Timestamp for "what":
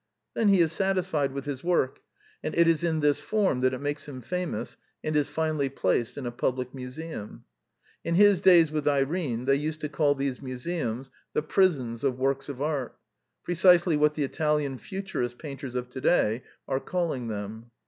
13.95-14.15